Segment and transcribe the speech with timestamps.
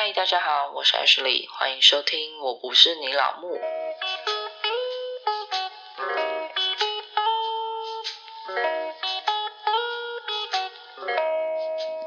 [0.00, 3.56] 嗨，大家好，我是 Ashley，欢迎收听《我不是你老木》。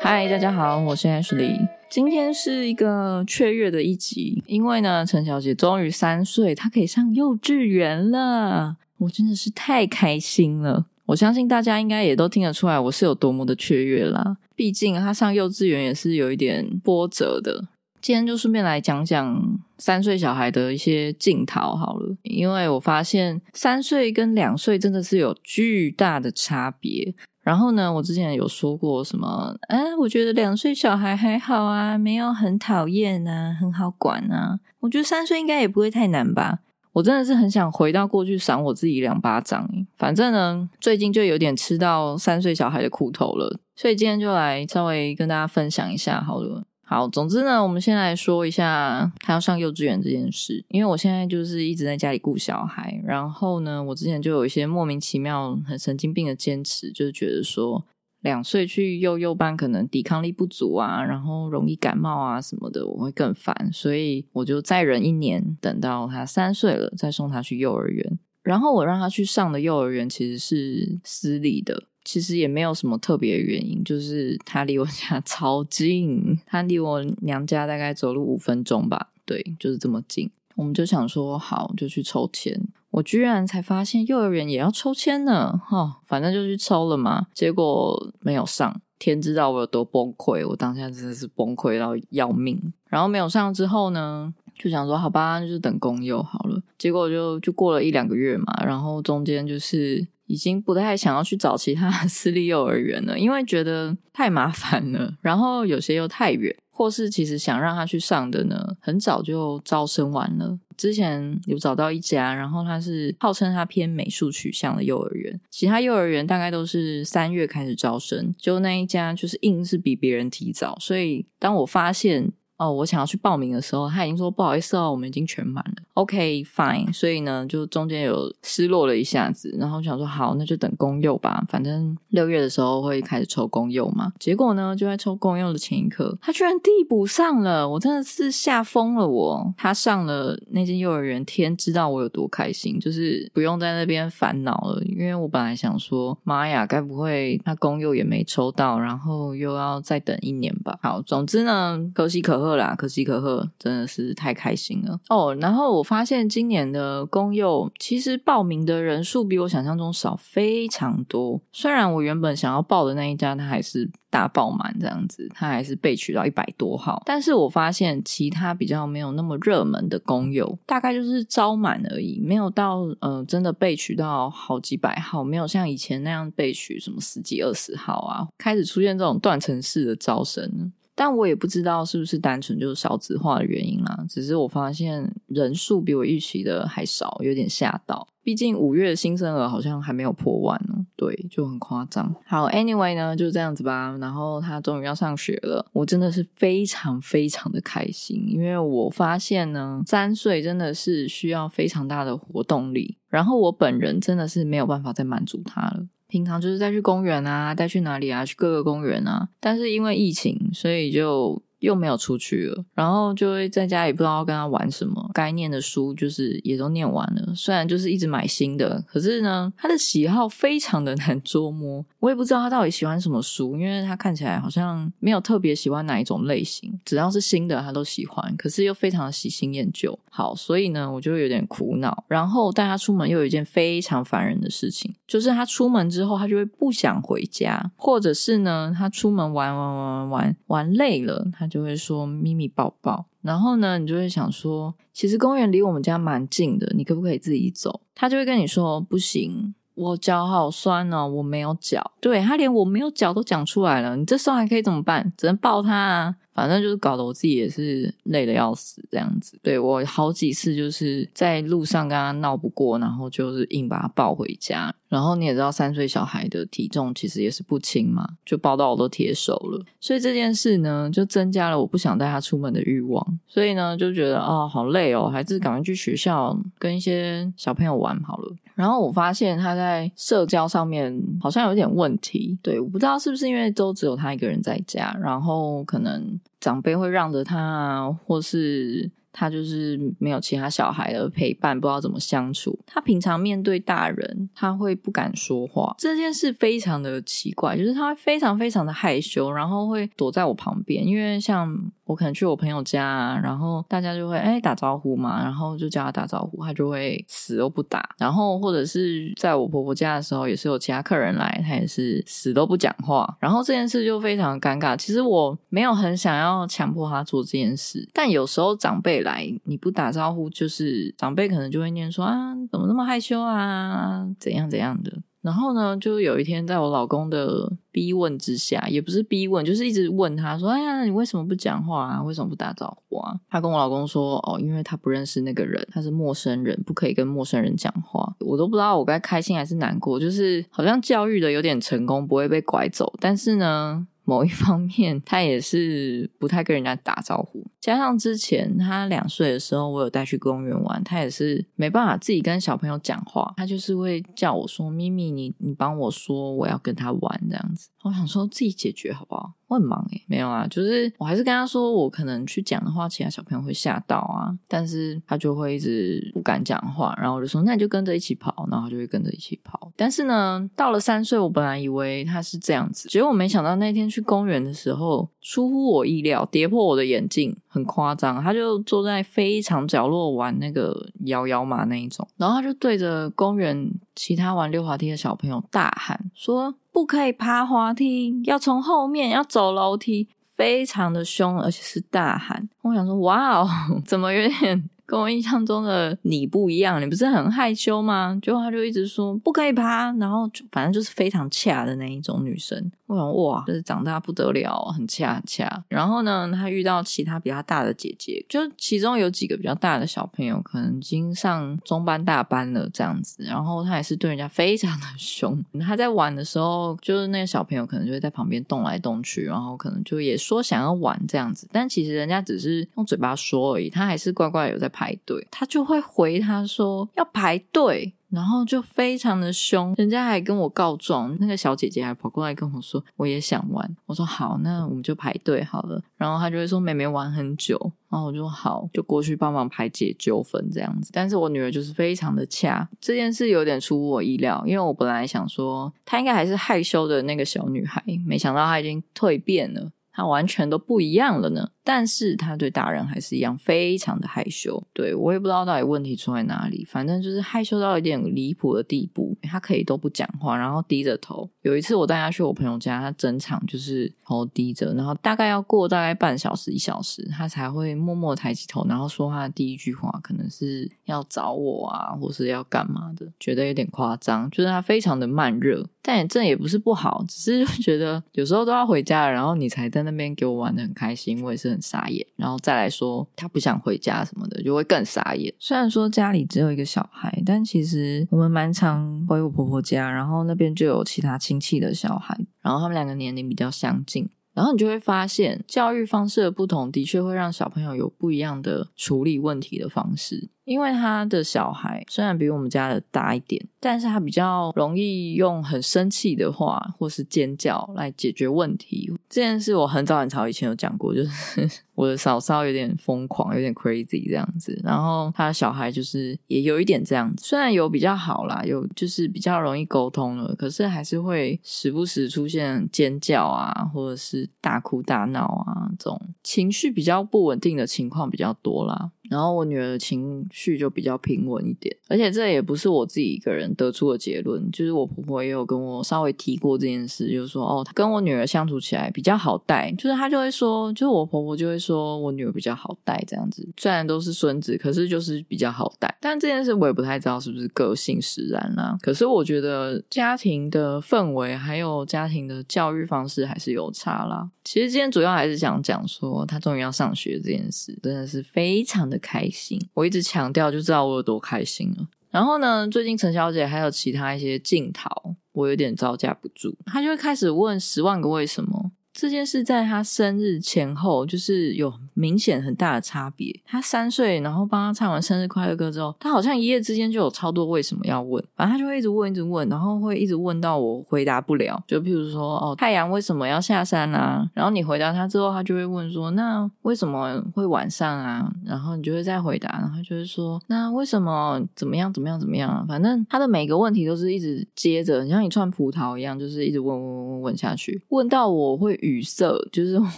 [0.00, 1.58] 嗨，大家好，我是 Ashley。
[1.90, 10.86] 今天是一个雀跃的一集，因为呢，陈小姐终于三岁，她可以上幼稚园了，我真的是太开心了。
[11.06, 14.36] 我相信大家应该也都听得出来，我是有多么的雀跃啦。
[14.54, 17.66] 毕竟她上幼稚园也是有一点波折的。
[18.02, 27.14] 今天就顺便来讲讲三岁小孩的一些镜头好了，因为我发现三岁跟两岁真的是有巨大的差别。
[27.42, 29.56] 然后呢，我之前有说过什么？
[29.68, 34.58] 哎，我觉得两岁小孩还好啊，没有很讨厌啊，很好管啊。
[34.80, 36.58] 我觉得三岁应该也不会太难吧。
[36.92, 39.68] 我真的是很想回到过去赏我自己两巴掌。
[39.96, 46.64] 反正呢，最近就有点吃到三岁小孩的苦头了，所以今天就来稍微跟大家分享一下好了。
[46.92, 50.62] 好，总之呢，我们先来说一下他要上幼稚园这件事。
[50.68, 57.82] 因为我现在就是一直在家里顾小孩，然后呢，我之前就有一些莫名其妙、很神经病的坚持，就是觉得说
[58.20, 68.18] 两岁去幼幼班可能抵抗力不足啊，然后容易感冒啊什么的，我会更烦，所以我就再忍一年，等到他三岁了再送他去幼儿园。
[68.42, 71.84] 然后我让他去上的幼儿园其实是私立的。
[72.04, 80.30] 其实也没有什么特别原因，就是他离我家 超近，他离我娘家大概走路五分钟吧，对，就是这么近。
[80.56, 82.60] 我们就想说好，就去抽签。
[82.90, 87.26] 我居然才发现幼儿园也要抽签呢，哈，反正就去抽了嘛。
[87.32, 92.72] 结果没有上，天知道我有多崩溃，我当下真的是崩溃到要命。
[92.88, 96.60] 然后没有上之后呢，就想说好吧，就是等公幼好了。
[96.76, 100.06] 结果就就过了一两个月嘛，然后中间就是。
[100.26, 110.58] 已经不太想要去找其他私立幼儿园了，因为觉得太麻烦了，然后有些又太远，或是其实想让他去上的呢，很早就招生完了。
[110.76, 122.32] 之前有找到一家，然后他是号称他偏美术取向的幼儿园，其他幼儿园大概都是三月开始招生，就那一家就是硬是比别人提早，所以当我发现。
[122.58, 125.82] 哦，我想要去报名的时候，他已经说不好意思哦，我们已经全满了。
[125.94, 126.92] OK，fine。
[126.92, 134.12] 所以呢，就中间有失落了一下子，然后想说好，那就等公幼吧，反正六月的时候会开始抽公幼嘛。
[134.20, 139.08] 结果呢，就在抽公幼的前一刻，他居然递补上了，我真的是吓疯了。
[139.08, 144.80] 我他上了那间幼儿园，天知道我有多开心，就是不用在那边烦恼了。
[144.84, 150.78] 因为我本来想说，妈呀，该不会他公幼也没抽到，然后又要再等一年吧？
[150.80, 152.51] 好，总之呢，可喜可贺。
[152.56, 155.34] 啦，可喜可贺，真的是太开心了哦！
[155.40, 161.40] 然后我发现今年的公幼其实报名的人数比我想象中少非常多。
[161.52, 167.02] 虽然我原本想要报的那一家，它还是大爆满这样子，它还是被取到一百多号。
[167.04, 180.72] 但是我发现其他比较没有那么热门的公幼，大概就是招满而已，没有到呃真的被取到好几百号，没有像以前那样被取什么十几二十号啊，开始出现这种断层式的招生。
[180.94, 188.06] 但我也不知道是不是单纯就是少子化的原因啦，只是我发现人数比我预期的还少，有点吓到。
[188.24, 192.14] 毕竟五月新生儿好像还没有破万呢，对，就很夸张。
[192.24, 193.96] 好，Anyway 呢，就这样子吧。
[194.00, 205.88] 然后他终于要上学了，我真的是非常非常的开心，因为我发现呢，三岁真的是需要非常大的活动力，然后我本人真的是没有办法再满足他了。
[206.12, 208.22] 平常就是再去公园啊，带去哪里啊？
[208.22, 209.30] 去各个公园啊。
[209.40, 211.42] 但是因为疫情，所以就。
[211.62, 215.08] 又没有出去了，然后就会在家里不知道跟他玩什么。
[215.14, 221.86] 该念的书就是也都念完了，虽然就是一直买新的，可是呢，他的喜好非常的难捉摸。
[222.00, 229.96] 我也不知道他到底喜欢什么书，因为他看起来好像没有特别喜欢哪一种类型，只要是新的他都喜欢，可是又非常的喜新厌旧。
[230.10, 232.04] 好，所以呢，我就有点苦恼。
[232.08, 241.46] 然后带他出门又有一件非常烦人的事情，就是他出门之后他就会不想回家，或者是呢，他出门玩玩玩玩玩玩累了，他。
[241.52, 247.82] 就会说咪咪抱抱，然后呢，你就会想说，其实公园离我们家蛮近的，你可不可以自己走？
[247.94, 251.92] 他就会跟你说不行，我脚好酸哦，我没有脚。
[252.00, 255.12] 对他连我没有脚都讲出来了，你这时候还可以怎么办？
[255.14, 256.16] 只能抱他啊。
[256.34, 259.38] 反正就是搞得我自己也是累的要死这样子。
[259.42, 264.74] 对我好几次就是在路上跟他闹不过，然后就是硬把他抱回家。
[264.88, 269.64] 然后你也知道，三岁小孩的体重其实也是不轻嘛，就抱到我都铁手了。
[269.80, 273.18] 所以这件事呢，就增加了我不想带他出门的欲望。
[273.26, 278.36] 所以呢，就觉得哦，好累哦，还是赶快去学校跟一些小朋友玩好了。
[278.54, 282.38] 然后我发现他在社交上面好像有点问题。
[282.42, 288.90] 对，我不知道是不是因为都只有他一个人在家，然后可能长辈会让着他啊，或是。
[289.14, 292.58] 他就是没有其他小孩的陪伴，不知道怎么相处。
[292.64, 301.70] 他平常面对大人，他会不敢说话，这件事非常的奇怪，就是他非常非常的害羞，然后会躲在我旁边，因为像。
[301.84, 307.94] 我可能去我朋友家，啊，然后大家就会哎打招呼嘛，然后就叫他打招呼，他就会死都不打。
[307.98, 313.16] 然后或者是在我婆婆家的时候，也是有其他客人来，他也是死都不讲话。
[313.18, 314.76] 然后这件事就非常尴尬。
[314.76, 324.92] 其实我没有很想要强迫他做这件事，但有时候长辈来你不打招呼，就是长辈可能就会念说啊怎么那么害羞啊，怎样怎样的。
[325.22, 332.02] 然后呢，就有一天，在我老公的逼问之下，也不是逼问，就是一直问他说：“哎呀，你为什么不讲话啊？
[332.02, 343.86] 为什么不打招呼啊？”他跟我老公说：“哦，因为他不认识那个人，他是陌生人，不可以跟陌生人讲话。”我都不知道我该开心还是难过，就是好像教育的有点成功，不会被拐走，但是呢。
[344.04, 347.46] 某一方面，他也是不太跟人家打招呼。
[347.62, 359.32] 加上之前他两岁的时候，我有带去公园玩，他也是没办法自己跟小朋友讲话，他就是会叫我说：“咪咪，你你帮我说，我要跟他玩这样子。”我想说自己解决好不好？
[359.48, 369.70] 我很忙诶，没有啊，就是我还是跟他说，我可能去讲的话，其他小朋友会吓到啊，但是他就会一直不敢讲话，然后我就说，那你就跟着一起跑，然后他就会跟着一起跑。
[369.76, 386.54] 但是呢，到了三岁，我本来以为他是这样子，结果我没想到那天去公园的时候，出乎我意料，跌破我的眼镜，很夸张，他就坐在非常角落玩那个摇摇马那一种，然后他就对着公园其他玩溜滑梯的小朋友大喊说。
[386.72, 392.48] 不可以爬滑梯，要从后面要走楼梯，非常的凶，而且是大喊。
[392.62, 393.46] 我想说，哇哦，
[393.84, 394.70] 怎么有点？
[394.86, 398.18] 跟我印象中的你不一样，你不是很害羞吗？
[398.22, 402.72] 结果他就一直说不可以爬，然后就反正就是非常恰的那一种女生。
[402.92, 405.64] 我想哇，就是长大不得了，很恰很恰。
[405.68, 413.22] 然后呢，他遇到其他比较大的姐姐，就其中有几个比较大的小朋友，可能已经上中班大班了这样子。
[413.22, 415.42] 然后他也是对人家非常的 凶。
[415.60, 425.26] 他在玩的时候，就是那个小朋友可能就会在旁边动来动去，然后可能就也说想要玩这样子，但其实人家只是用嘴巴说而已，他还是乖乖有在排队。
[425.30, 427.94] 他就会回他说要排队。
[428.12, 433.76] 然后就非常的凶，人家还跟我告状，那个小姐姐还跑过来跟我说，我也想玩。
[433.86, 435.82] 我说好，那我们就排队好了。
[435.96, 440.90] 然后她就会说妹妹玩很久，然后我就好，就过去帮忙排解纠纷这样子。
[440.92, 449.70] 但是我女儿就是非常的恰，这件事有点出乎我意料，因为我本来想说她应该还是害羞的那个小女孩，没想到她已经蜕变了。
[449.94, 454.62] 她完全都不一样了呢，但是他对大人还是一样非常的害羞。
[454.72, 459.16] 对我也不知道到底问题出在哪里，反正就是害羞到一点离谱的地步。
[459.22, 461.28] 他可以都不讲话，然后低着头。
[461.42, 475.66] 有一次我带他去我朋友家，他整场就是头低着，然后大概要过大概半小时一小时，他才会默默抬起头，然后说他的第一句话，可能是要找我啊，或是要干嘛的，觉得有点夸张，就是他非常的慢热。
[475.84, 482.04] 但也这也不是不好，只是觉得有时候都要回家了，然后你才在那边给我玩的很开心，我也是很傻眼。
[482.16, 485.32] 然后再来说他不想回家什么的，就会更傻眼。
[485.38, 500.30] 虽然说家里只有一个小孩，但其实我们蛮常回我婆婆家，然后那边就有其他亲戚的小孩，然后他们两个年龄比较相近，然后你就会发现教育方式的不同，的确会让小朋友有不一样的处理问题的方式。
[500.44, 508.92] 因为他的小孩虽然比我们家的大一点，但是他比较容易用很生气的话或是尖叫来解决问题。
[509.08, 514.58] 这件事我很早很早以前有讲过，就是 我的嫂嫂有点疯狂，有点 crazy 这样子。
[514.64, 528.90] 然后他的小孩就是也有一点这样子，虽然有比较好啦，有就是比较容易沟通了，可是还是会时不时出现尖叫啊，或者是大哭大闹啊，这种情绪比较不稳定的情况比较多啦。
[529.10, 545.92] 然后我女儿的情绪就比较平稳一点，而且这也不是我自己一个人得出的结论，就是我婆婆也有跟我稍微提过这件事，就是说哦，她跟我女儿相处起来比较好带，就是她就会说，就是我婆婆就会说我女儿比较好带这样子，虽然都是孙子，可是就是比较好带。
[546.00, 548.76] 但这件事我也不太知道是不是个性使然啦。
[548.82, 554.28] 可是我觉得家庭的氛围还有家庭的教育方式还是有差啦。
[554.44, 559.02] 其实今天主要还是想讲说，她终于要上学这件事，真的是非常的。
[559.02, 561.88] 开心，我一直强调就知道我有多开心了。
[562.10, 564.88] 然后呢，最近陈小姐还有其他一些镜头，
[565.32, 568.70] 我有点招架不住，她就会开始问十万个为什么。
[568.92, 573.40] 这件事在她生日前后，就是有明显很大的差别。
[573.46, 581.62] 他三岁，然后帮他唱完生日快乐歌之后，他好像一夜之间就有超多为什么要问，反正他就会一直问，一直问，然后会一直问到我回答不了。
[581.66, 584.28] 就譬如说，哦，太阳为什么要下山啊？
[584.34, 588.30] 然后你回答他之后，他就会问说，那为什么会晚上啊？
[588.44, 592.64] 然后你就会再回答，然后就会说，那为什么怎么样怎么样怎么样啊？
[592.68, 598.72] 反正他的每个问题都是一直接着，像一串葡萄一样，就是一直问问问问下去，问到我会。
[598.82, 599.78] 语塞，就是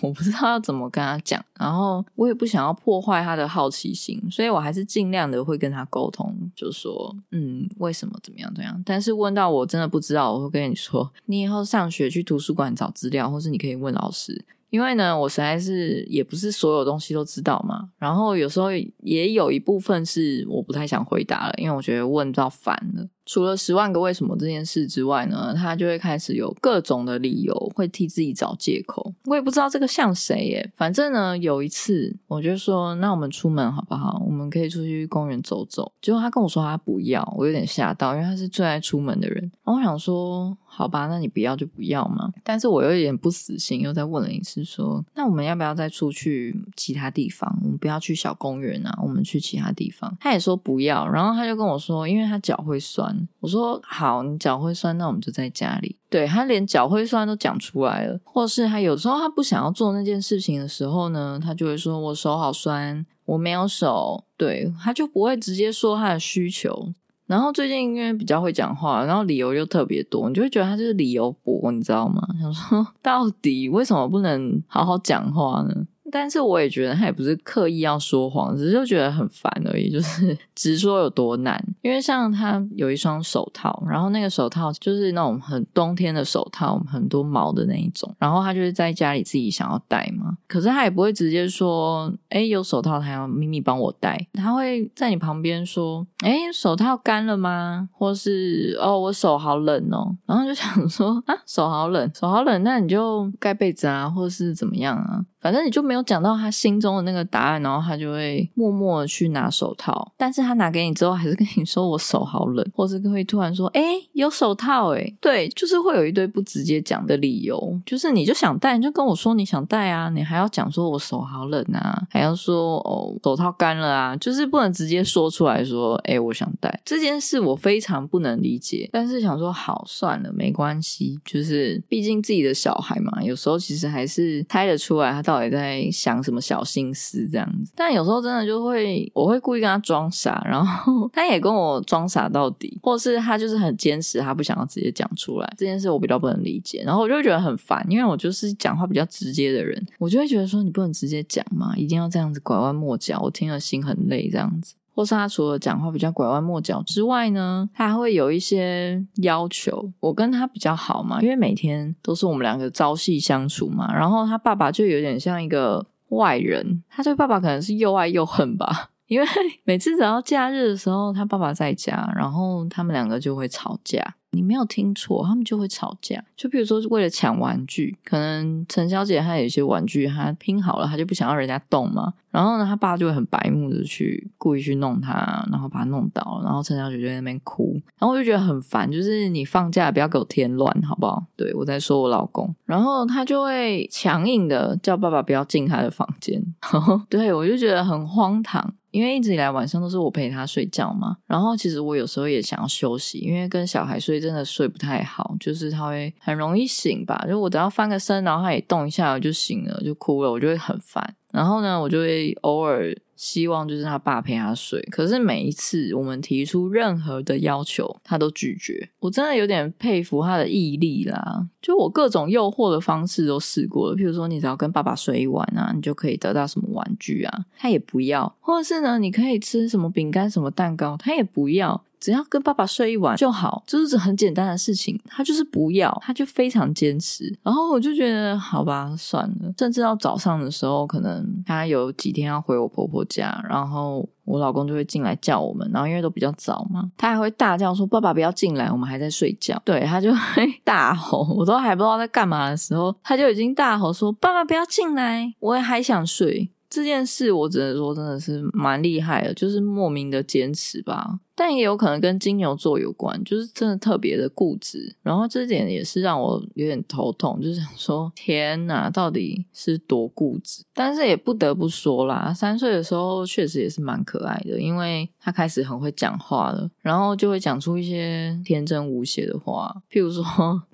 [0.00, 8.80] 我不知道要怎么跟他讲，然后后我也不想要破坏他的好奇心，所以我还是尽量的会跟他沟通，就说嗯，为什么怎么样怎样？
[8.86, 14.44] 但是问到我真的不知道，我会跟你说，你以后上学去图书馆找资料，或是你可以问老师。
[14.70, 18.68] 因为呢，我实在是也不是所有东西都知道嘛，然后有时候
[19.02, 23.06] 也有一部分是我不太想回答了，因为我觉得问到烦了。
[23.32, 29.10] 除了十万个为什么这件事之外呢，他就会开始有各种的理由，会替自己找借口。
[29.24, 30.70] 我也不知道这个像谁耶。
[30.76, 34.22] 反正呢，有一次我就说，那我们出门好不好？
[34.26, 35.90] 我们可以出去公园走走。
[36.02, 39.50] 结果他跟我说他不要，我有点吓到，因为他是最爱出门的人。
[39.64, 40.54] 然后我想说。
[40.74, 42.32] 好吧，那你不要就不要嘛。
[42.42, 47.54] 但是我有点不死心，又再问了一次，说那我们要不要再出去其他地方？
[47.62, 50.16] 我们不要去小公园啊，我们去其他地方。
[50.18, 53.21] 他也说不要，然后他就跟我说，因为他脚会酸。
[53.40, 55.96] 我说好，你脚会酸，那我们就在家里。
[56.08, 64.24] 对他连脚会酸都讲出来了，或是他有时候他不想要做那件事情的时候呢，他就会说我手好酸，我没有手。
[64.36, 66.92] 对，他就不会直接说他的需求。
[67.26, 72.20] 然后最近因为比较会讲话，然后理由又特别多，你就会觉得他就是理由博，你知道吗？
[72.38, 75.74] 想说到底为什么不能好好讲话呢？
[76.12, 79.90] 但是我也觉得他也不是刻意要说谎，只是就觉得很烦而已。
[79.90, 88.14] 就是 直说有多难，因为像他有一双手套，然后那个手套就是那种很冬天的手套，很多毛的那一种。
[88.18, 113.82] 然后他就是在家里自己想要戴嘛，可是他也不会直接说：“哎，有手套，他要咪咪帮我戴。”他会在你旁边说：“哎，手套干了吗？”或是“哦，我手好冷哦。”然后就想说：“啊，手好冷，手好冷，那你就盖被子啊，或是怎么样啊？”反正你就没有讲到他心中的那个答案，然后他就会默默的去拿手套，但是他拿给你之后，还是跟你说我手好冷， 或是会突然说，哎，
[114.12, 126.80] 有手套，哎，对，就是会有一堆不直接讲的理由，就是你就想戴，你就跟我说你想戴啊，你还要讲说我手好冷啊，还要说哦手套干了啊，就是不能直接说出来说，哎，我想戴。
[126.84, 135.31] 这件事，我非常不能理解，但是想说好算了，没关系，就是毕竟自己的小孩嘛，有时候其实还是猜得出来他到。
[135.32, 137.72] 到底在想什么小心思这样子？
[137.74, 146.82] 但有时候真的就会，我会故意跟他装傻，然后 他也跟我装傻到底，或是他就是很坚持，他不想要直接讲出来这件事，我比较不能理解。
[146.84, 154.74] 然后我就会觉得很烦，因为我就是讲话比较直接的人，我就会觉得说你不能直接讲嘛，一定要这样子拐弯抹角，我听了心很累这样子。
[154.94, 159.90] 或是他除了讲话比较拐弯抹角之外呢，他还会有一些要求。
[160.00, 163.92] 我跟他比较好嘛，因为每天都是我们两个朝夕相处嘛。
[163.94, 168.90] 然后他爸爸就有点像一个外人，他对爸爸可能是又爱又恨吧。
[169.06, 169.26] 因为
[169.64, 174.14] 每次只要假日的时候，他爸爸在家，然后他们两个就会吵架。
[174.32, 176.22] 你没有听错，他们就会吵架。
[176.36, 182.14] 就比如说，为了抢玩具，可能陈小姐她有一些玩具，她拼好了，她就不想要人家动嘛。
[182.30, 187.78] 然后呢，他爸就会很白目的去故意去弄她，然后把她弄倒，然后陈小姐就在那边哭。
[187.98, 191.22] 然后我就觉得很烦，就是你放假不要给我添乱，好不好？
[191.36, 196.42] 对我在说我老公，然后他就会强硬的叫爸爸不要进他的房间。
[197.10, 198.72] 对我就觉得很荒唐。
[198.92, 211.16] 因为一直以来晚上都是我陪他睡觉嘛，然后其实我有时候也想要休息，因为跟小孩睡真的睡不太好，就是他会很容易醒吧，就我只要翻个身，然后他也动一下我就醒了，就哭了，我就会很烦。
[211.32, 218.88] 然后呢，我就会偶尔希望就是他爸陪他睡，可是每一次我们提出任何的要求，他都拒绝。
[219.00, 221.46] 我真的有点佩服他的毅力啦！
[221.60, 231.82] 就我各种诱惑的方式都试过了，譬如说你只要跟爸爸睡一晚啊，你就可以得到什么玩具啊，他也不要；或者是呢，你可以吃什么饼干、什么蛋糕，他也不要。
[232.02, 235.00] 只要跟爸爸睡一晚就好，就是很简单的事情。
[235.06, 237.32] 他就是不要，他就非常坚持。
[237.44, 239.54] 然后我就觉得，好吧，算了。
[239.56, 245.70] 甚至到早上的时候，可能他有几天要回我婆婆家，然后我老公就会进来叫我们。
[245.72, 249.56] 然后因为都比较早嘛，他还会大叫说：“爸爸不要进来，我们还在睡觉。
[249.64, 261.06] ”对他就会大吼，我都还不知道在干嘛的时候，他就已经大吼说：“爸爸不要进来，我也还想睡。”这件事我只能说真的是蛮厉害的，就是莫名的坚持吧。
[261.34, 264.94] 但也有可能跟金牛座有关，就是真的特别的固执。
[265.02, 270.62] 然后这点也是让我有点头痛，就是想说天哪，到底是多固执？
[270.74, 280.24] 但是也不得不说啦，三岁的时候确实也是蛮可爱的，因为他开始很会讲话了，然后就会讲出一些天真无邪的话，譬如说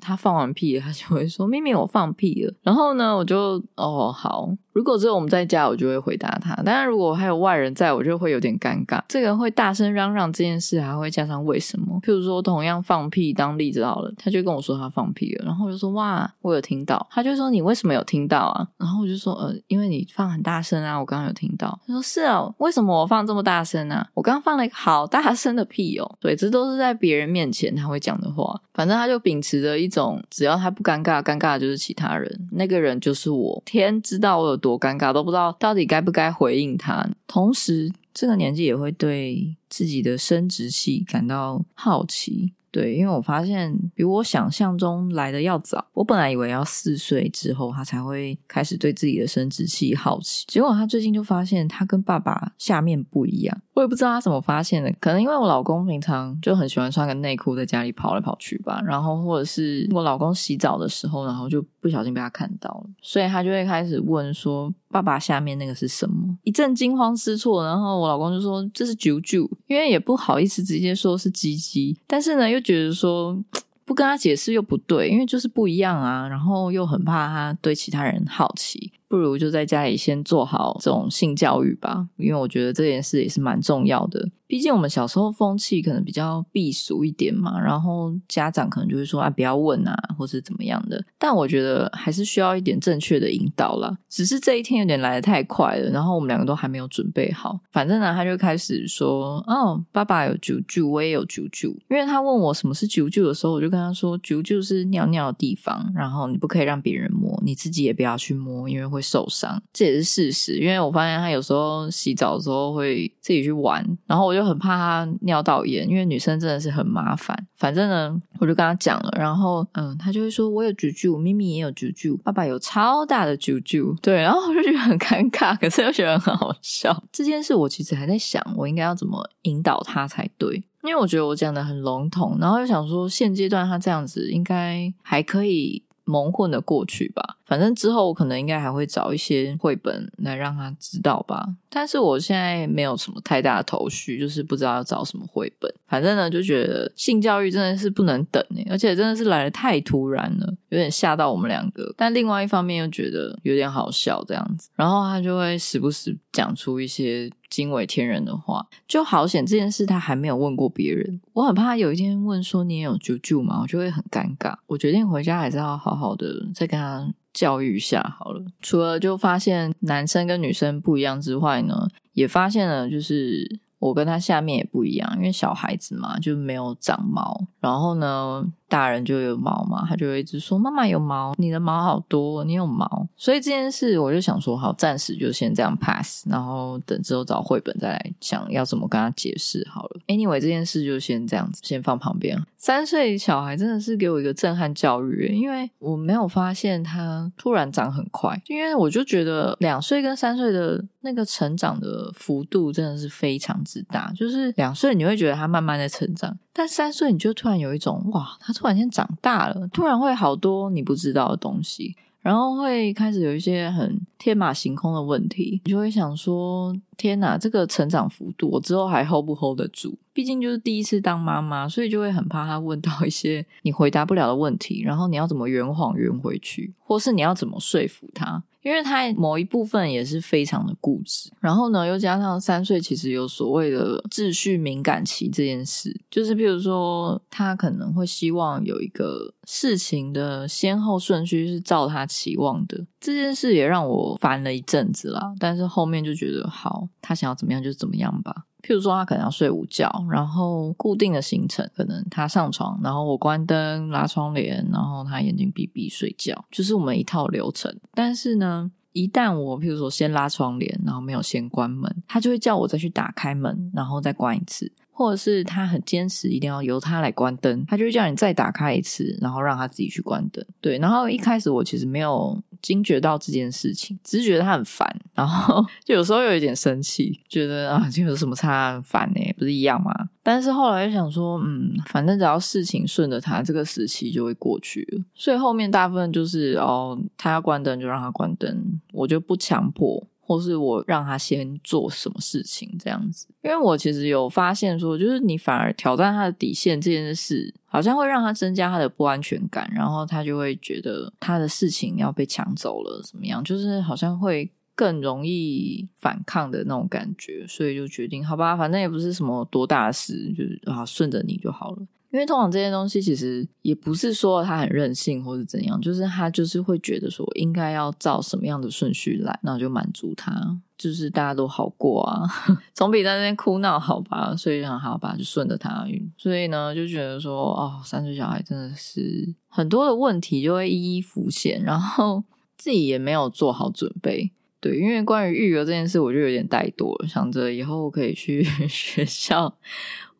[0.00, 4.50] 他放完屁，他就会说：“咪咪，我放屁了。”然后呢，我就哦好。
[4.72, 9.02] 如果只有我们在家，我就会回答他；当然，如果还有外人在，我就会有点尴尬。
[9.08, 12.00] 这个会大声嚷嚷这件事，还会加上为什么？
[12.02, 17.06] 譬如说，同样放屁当例子好了，他就跟我说他放屁了，然后我就说哇，我有听到。
[17.10, 18.66] 他就说你为什么有听到啊？
[18.78, 21.78] 然后我就说呃，因为你放很大声啊，我刚刚有听到。
[21.86, 24.06] 他说是啊，为什么我放这么大声啊？
[24.14, 26.16] 我刚刚放了一个好大声的屁哦。
[26.20, 28.58] 对，这都是在别人面前他会讲的话。
[28.72, 33.60] 反正他就秉持着一种，只要他不尴尬，尴尬的就是其他人，那个人就是我。
[33.66, 37.04] 天知道我有多尴尬，都不知道到底该不该回应他。
[37.26, 42.52] 同时，这个年纪也会对自己的生殖器感到好奇。
[42.72, 45.86] 对，因为我发现比我想象中来的要早。
[45.92, 53.62] 我本来以为要四岁之后他才会开始对自己的生殖器好奇，结果他最近就发现他跟爸爸下面不一样。
[53.78, 73.40] 我也不知道他怎么发现的，可能因为我老公平常就很喜欢穿个内裤在家里跑来跑去吧，然后或者是我老公洗澡的时候，然后就不小心被他看到了，所以他就会开始问说：“爸爸下面那个是什么？”一阵惊慌失措，然后我老公就说：“这是啾啾。”因为也不好意思直接说是鸡鸡，但是呢又觉得说
[73.84, 78.90] 不跟他解释又不对，因为就是不一样啊，然后又很怕他对其他人好奇。
[79.08, 84.28] 不如就在家里先做好这种性教育吧，因为我觉得这件事也是蛮重要的。
[84.48, 91.00] 毕竟我们小时候风气可能比较避俗一点嘛，然后家长可能就会说啊，不要问啊，或是怎么样的。
[91.16, 93.96] 但我觉得还是需要一点正确的引导啦。
[94.08, 97.60] 只是这一天有点来的太快了，然后我们两个都还没有准备好。
[97.70, 101.68] 反正呢，他就开始说，哦，爸爸有啾啾，我也有啾啾。
[101.88, 108.88] 因为他问我什么是啾啾的时候，我就跟他说，啾啾是尿尿的地方，然后你不可以让别人摸，你自己也不要去摸，因为。
[108.88, 110.58] 会受伤，这也是事实。
[110.58, 117.36] 因为我发现他有时候洗澡的时候会自己去玩，然后我就就很怕他尿道炎，因为女生真的是很麻烦。
[117.56, 127.02] 反正呢，我就跟他讲了，然后嗯，他就会说：“我有啾啾，咪咪也有啾啾，爸爸有超大的啾啾。”对，然后我就觉得很尴尬，可是又觉得很好笑。
[127.10, 130.54] 这件事我其实还在想，我应该要怎么引导他才对，
[130.84, 135.82] 因为我觉得我讲的很笼统，然后又想说现阶段他这样子应该还可以。
[136.08, 141.46] 蒙混的过去吧，反正之后我可能应该还会找一些绘本来让他知道吧。
[141.68, 145.72] 但是我现在没有什么太大的头绪，就是不知道要找什么绘本。
[145.86, 151.92] 反正呢，就觉得性教育真的是不能等哎，而且真的是来的太突然了，有点吓到我们两个。
[151.96, 157.30] 但另外一方面又觉得有点好笑这样子，然后他就会时不时讲出一些。
[157.50, 161.20] 惊为天人的话，就好险这件事他还没有问过别人。
[161.32, 163.60] 我很怕有一天问说你也有舅舅吗？
[163.62, 164.54] 我就会很尴尬。
[164.66, 168.44] 我决定回家还是要好好的再跟他教育一下好了。
[168.60, 178.52] 除了就发现男生跟女生不一样之外呢，也发现了就是我跟他下面也不一样，因为小孩子嘛就没有长毛，然后呢。
[178.68, 183.08] 大人就有毛嘛，他就会一直说妈妈有毛，你的毛好多，你有毛。
[183.16, 190.00] 所以这件事我就想说，好，暂时就先这样 pass，然后等之后找绘本再来想要怎么跟他解释好了。
[190.06, 192.38] Anyway，这件事就先这样子，先放旁边。
[192.56, 206.36] 三岁小孩真的是给我一个震撼教育，因为我没有发现他突然长很快，因为我就觉得两岁跟三岁的那个成长的幅度真的是非常之大，就是两岁你会觉得他慢慢在成长。
[206.52, 219.94] 但三岁你就突然有一种哇，他突然间长大了，突然会好多你不知道的东西，然后会开始有一些很天马行空的问题，你就会想说：天哪，这个成长幅度，我之后还 hold 不 hold 得住？
[220.12, 228.42] 毕竟就是第一次当妈妈，所以就会很怕他问到一些你回答不了的问题，然后你要怎么圆谎圆回去，或是你要怎么说服他？
[228.68, 245.32] 因为他某一部分也是非常的固执，然后呢，又加上三岁其实有所谓的秩序敏感期这件事，就是譬如说他可能会希望有一个事情的先后顺序是照他期望的，这件事也让我烦了一阵子啦。
[245.38, 248.44] 但是后面就觉得好，他想要怎么样就怎么样吧。
[248.62, 257.74] 譬如说，他可能要睡午觉，然后固定的行程，可能他上床，然后我关灯、拉窗帘，然后他眼睛闭闭睡觉，就是我们一套流程。
[257.94, 264.70] 但是呢，一旦我譬如说先拉窗帘，然后没有先关门，他就会叫我再去打开门，然后再关一次。
[264.90, 270.44] 或者是他很坚持，一定要由他来关灯，他就会叫你再打开一次，然后让他自己去关灯。
[270.60, 279.20] 对，然后一开始我其实没有惊觉到这件事情，只是觉得他很烦，然后 就有时候有一点生气，觉得啊，这有什么差，很烦呢？
[279.38, 279.92] 不是一样吗？
[280.22, 285.04] 但是后来又想说，嗯，反正只要事情顺着他，这个时期就会过去了。
[285.14, 290.06] 所以后面大部分就是哦，他要关灯就让他关灯，我就不强迫。
[290.28, 303.42] 或是我让他先做什么事情这样子，因为我其实有发现说，就是你反而挑战他的底线这件事，好像会让他增加他的不安全感，然后他就会觉得他的事情要被抢走了，怎么样？
[303.42, 311.78] 就是好像会更容易反抗的那种感觉，所以就决定好吧，反正也不是什么多大事，就是啊顺着你就好了。
[312.10, 322.26] 因为通常这些东西其实也不是说他很任性或者怎样，就是他就是会觉得说应该要照什么样的顺序来，那我就满足他，就是大家都好过啊，
[322.72, 324.34] 总比在那边哭闹好吧？
[324.34, 325.86] 所以很好吧，就顺着他。
[326.16, 332.24] 所以呢，就觉得说哦，三岁小孩真的是很多的问题就会一一浮现，然后
[332.56, 334.30] 自己也没有做好准备。
[334.60, 339.54] 对，因为关于育儿这件事，我就有点怠惰，想着以后可以去 学校。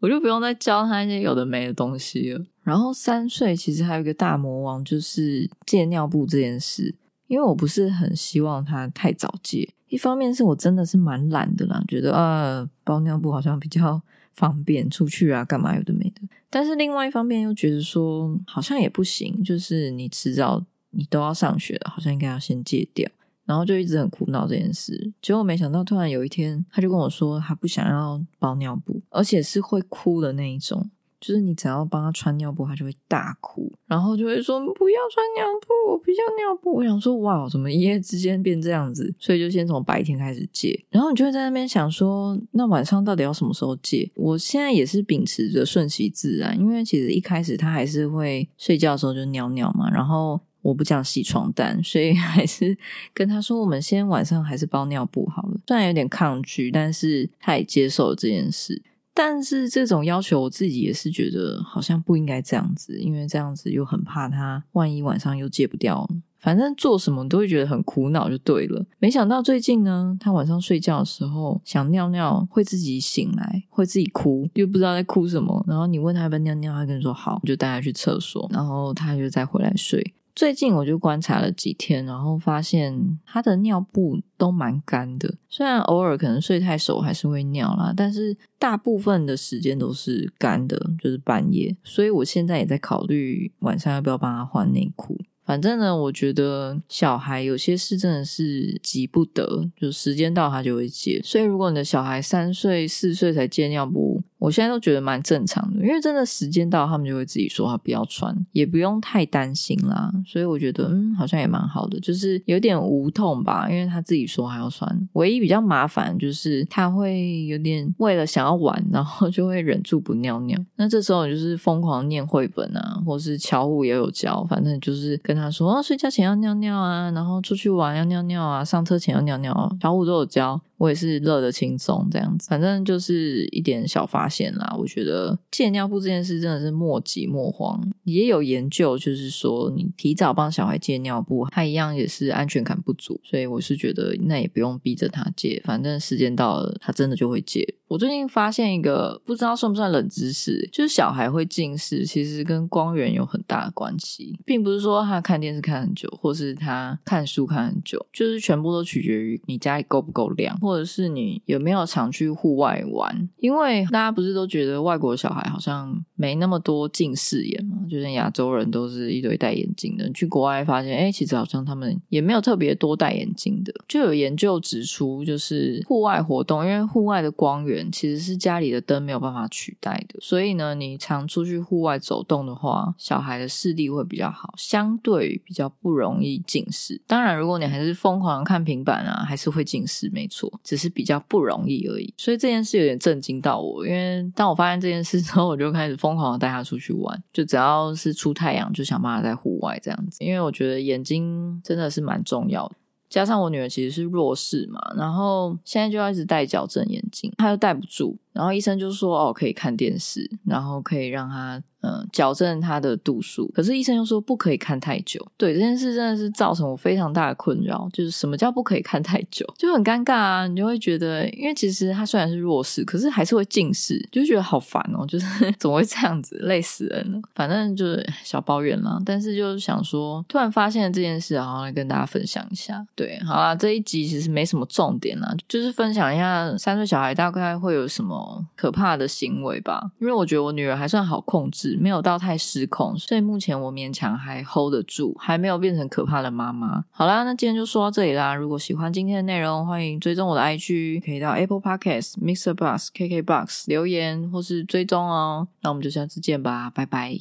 [0.00, 2.44] 我就不用再教他一些有的没的东西了。
[2.62, 6.94] 然后三岁其实还有一个大魔王，就是戒尿布这件事。
[7.26, 14.00] 因为我不是很希望他太早戒，一方面是我真的是蛮懒的啦，觉得啊包尿布好像比较
[14.34, 16.22] 方便，出去啊干嘛有的没的。
[16.48, 23.06] 但是另外一方面又觉得说好像也不行，就是你迟早你都要上学了，好像应该要先戒掉。
[23.48, 36.74] 然后就一直很苦恼这件事，结果没想到突然有一天，他就跟我说他不想要包尿布，而且是会哭的那一种，就是你只要帮他穿尿布，他就会大哭，然后就会说不要穿尿布，我不要尿布。
[36.74, 39.14] 我想说哇，怎么一夜之间变这样子？
[39.18, 44.10] 所以就先从白天开始戒，然后你就会在那边想说，那晚上到底要什么时候戒？
[44.14, 50.38] 我现在也是秉持着顺其自然，因为其实一开始他还是会睡觉的时候就尿尿嘛，然后。
[50.62, 52.76] 我不讲洗床单，所以 还是
[53.14, 55.60] 跟他说，我们先晚上还是包尿布好了。
[55.66, 58.82] 虽然有点抗拒，但是他也接受了这件事。
[59.14, 66.08] 但是这种要求，我自己也是觉得好像不应该这样子，因为这样子又很怕他万一晚上又戒不掉。
[66.38, 68.86] 反正做什么都会觉得很苦恼，就对了。
[69.00, 75.64] 没想到最近呢，他晚上睡觉的时候想尿尿，会自己醒来，会自己哭，又不知道在哭什么。
[75.66, 80.14] 然后你问他要不要尿尿，他跟你说好，就带他去厕所，然后他就再回来睡。
[80.38, 91.76] 最近我就观察了几天，然后发现他的尿布都蛮干的，虽然偶尔可能睡太熟还是会尿啦，但是大部分的时间都是干的，就是半夜。
[91.82, 95.18] 所以我现在也在考虑晚上要不要帮他换内裤。
[95.44, 101.20] 反正呢，我觉得小孩有些事真的是急不得，就时间到他就会接。
[101.24, 110.12] 所以如果你的小孩三岁、四岁才戒尿布，我现在都觉得蛮正常的，因为真的时间到，他们就会自己说他不要穿，也不用太担心啦。
[110.24, 115.08] 所以我觉得，嗯，好像也蛮好的，就是有点无痛吧，因为他自己说还要穿。
[115.14, 120.58] 唯一比较麻烦就是他会有点为了想要玩，然后就会忍住不尿尿。
[120.76, 130.60] 那这时候就是疯狂念绘本啊，或是乔虎也有教，反正就是跟他说哦，睡觉前要尿尿啊，然后出去玩要尿尿啊，上车前要尿尿，乔虎都有教。
[130.78, 134.74] 我也是乐得轻松这样子，反正就是一点小发现啦。
[134.78, 137.78] 我觉得戒尿布这件事真的是莫急莫慌。
[138.04, 143.20] 也有研究就是说，你提早帮小孩戒尿布，他一样也是安全感不足。
[143.24, 147.74] 所以我是觉得那也不用逼着他戒，反正时间到了，他真的就会戒。
[147.88, 163.28] 我最近发现一个不知道算不算冷知识，就是小孩会近视，其实跟光源有很大的关系，并不是说他看电视看很久，或是他看书看很久，就是全部都取决于你家里够不够亮，或者是你有没有常去户外玩。
[163.38, 173.72] 因为大家不是都觉得外国小孩好像没那么多近视眼嘛，就像亚洲人都是一堆戴眼镜的，去国外发现，哎，其实好像他们也没有特别多戴眼镜的。
[173.88, 177.77] 就有研究指出，就是户外活动，因为户外的光源。
[177.90, 187.00] 其实是家里的灯没有办法取代的，所以呢，你常出去户外走动的话，小孩的视力会比较好，相对比较不容易近视。
[187.06, 192.12] 当然，如果你还是疯狂看平板啊，还是会近视，没错，只是比较不容易而已。
[192.16, 202.74] 所以这件事有点震惊到我，因为当我发现这件事之后，我就开始疯狂的带他出去玩，就只要是出太阳，就想办法在户外这样子，因为我觉得眼睛真的是蛮重要的。
[203.08, 213.48] 加上我女儿其实是弱视嘛，然后现在就要一直戴矫正眼镜，她又戴不住，然后医生就说哦可以看电视，然后可以让她嗯矫正他的度数。
[213.54, 215.24] 可是医生又说不可以看太久。
[215.36, 220.46] 对这件事真的是造成我非常大的困扰，就是什么叫不可以看太久， 就很尴尬啊！
[220.46, 225.26] 你就会觉得，因为其实他虽然是弱视，可是还是会近视，就觉得好烦哦，就是
[225.58, 227.20] 怎么会这样子，累死人了。
[227.34, 232.84] 反正就是小抱怨啦，但是就是想说，突然发现了这件事，好来跟大家分享一下。
[232.94, 239.90] 对，好啦，这一集其实没什么重点啦，就是分享一下三岁小孩大概会有什么可怕的行为吧。
[240.00, 246.84] 因为我觉得我女儿还算好控制，没有到太失控，所以目前我勉强还 hold 得住，还没有变成可怕的妈妈。
[246.90, 248.34] 好啦，那今天就说到这里啦。
[248.34, 255.48] 如果喜欢今天的内容，欢迎追踪我的 IG，可以到 Apple Podcast、Mixer Bus、KK Box 留言或是追踪哦。
[255.62, 257.18] 那我们就下次见吧，拜拜。